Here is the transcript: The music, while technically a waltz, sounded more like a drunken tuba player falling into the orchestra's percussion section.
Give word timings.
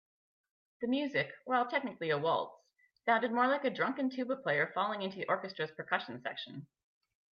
The 0.81 0.87
music, 0.87 1.31
while 1.45 1.67
technically 1.67 2.09
a 2.09 2.17
waltz, 2.17 2.59
sounded 3.05 3.31
more 3.31 3.45
like 3.47 3.65
a 3.65 3.69
drunken 3.69 4.09
tuba 4.09 4.35
player 4.35 4.71
falling 4.73 5.03
into 5.03 5.17
the 5.17 5.27
orchestra's 5.27 5.69
percussion 5.69 6.19
section. 6.23 6.65